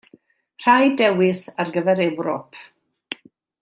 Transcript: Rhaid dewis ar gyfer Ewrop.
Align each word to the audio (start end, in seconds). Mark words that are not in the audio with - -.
Rhaid 0.63 0.95
dewis 1.01 1.43
ar 1.65 1.71
gyfer 1.77 2.05
Ewrop. 2.09 2.61